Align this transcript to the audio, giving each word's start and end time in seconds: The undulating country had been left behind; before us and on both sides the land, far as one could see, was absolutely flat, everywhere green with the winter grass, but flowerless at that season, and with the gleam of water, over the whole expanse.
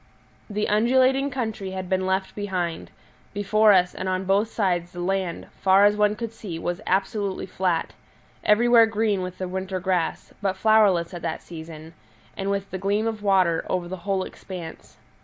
The 0.49 0.67
undulating 0.67 1.29
country 1.29 1.69
had 1.73 1.87
been 1.87 2.07
left 2.07 2.33
behind; 2.33 2.89
before 3.35 3.71
us 3.71 3.93
and 3.93 4.09
on 4.09 4.23
both 4.25 4.47
sides 4.51 4.93
the 4.93 4.99
land, 4.99 5.45
far 5.61 5.85
as 5.85 5.95
one 5.95 6.15
could 6.15 6.33
see, 6.33 6.57
was 6.57 6.81
absolutely 6.87 7.45
flat, 7.45 7.93
everywhere 8.43 8.87
green 8.87 9.21
with 9.21 9.37
the 9.37 9.47
winter 9.47 9.79
grass, 9.79 10.33
but 10.41 10.57
flowerless 10.57 11.13
at 11.13 11.21
that 11.21 11.43
season, 11.43 11.93
and 12.35 12.49
with 12.49 12.71
the 12.71 12.79
gleam 12.79 13.05
of 13.05 13.21
water, 13.21 13.63
over 13.69 13.87
the 13.87 13.97
whole 13.97 14.23
expanse. 14.23 14.97